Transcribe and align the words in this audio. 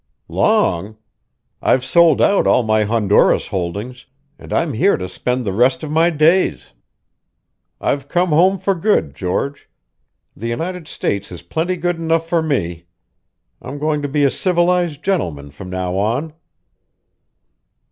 "Long? 0.29 0.97
I've 1.61 1.85
sold 1.85 2.23
out 2.23 2.47
all 2.47 2.63
my 2.63 2.85
Honduras 2.85 3.49
holdings, 3.49 4.07
and 4.39 4.51
I'm 4.51 4.73
here 4.73 4.97
to 4.97 5.07
spend 5.07 5.45
the 5.45 5.53
rest 5.53 5.83
of 5.83 5.91
my 5.91 6.09
days. 6.09 6.73
I've 7.79 8.07
come 8.07 8.29
home 8.29 8.57
for 8.57 8.73
good, 8.73 9.13
George. 9.13 9.69
The 10.35 10.47
United 10.47 10.87
States 10.87 11.31
is 11.31 11.43
plenty 11.43 11.75
good 11.75 11.97
enough 11.97 12.27
for 12.27 12.41
me. 12.41 12.87
I'm 13.61 13.77
going 13.77 14.01
to 14.01 14.07
be 14.07 14.23
a 14.23 14.31
civilized 14.31 15.03
gentleman 15.03 15.51
from 15.51 15.69
now 15.69 15.95
on." 15.95 16.33